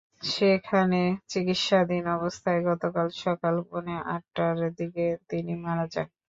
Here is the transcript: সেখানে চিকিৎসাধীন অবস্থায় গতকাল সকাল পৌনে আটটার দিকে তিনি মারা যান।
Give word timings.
সেখানে 0.29 1.01
চিকিৎসাধীন 1.31 2.03
অবস্থায় 2.17 2.61
গতকাল 2.69 3.07
সকাল 3.19 3.55
পৌনে 3.67 3.95
আটটার 4.13 4.57
দিকে 4.79 5.05
তিনি 5.29 5.53
মারা 5.63 5.85
যান। 5.93 6.07